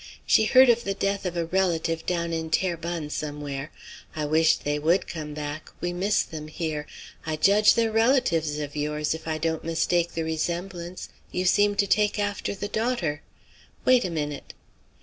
[0.25, 3.71] She heard of the death of a relative down in Terrebonne somewhere.
[4.15, 6.87] I wish they would come back; we miss them here;
[7.23, 11.85] I judge they're relatives of yours, if I don't mistake the resemblance; you seem to
[11.85, 13.21] take after the daughter;
[13.85, 14.55] wait a minute."